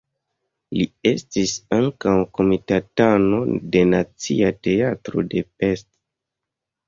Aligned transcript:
Li 0.75 0.85
estis 1.09 1.51
ankaŭ 1.75 2.13
komitatano 2.37 3.41
de 3.75 3.83
Nacia 3.91 4.49
Teatro 4.69 5.25
de 5.35 5.45
Pest. 5.61 5.89